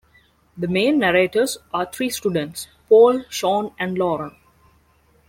The 0.57 0.67
main 0.67 0.97
narrators 0.97 1.59
are 1.71 1.85
three 1.85 2.09
students: 2.09 2.65
Paul, 2.89 3.23
Sean, 3.29 3.71
and 3.77 3.99
Lauren. 3.99 4.35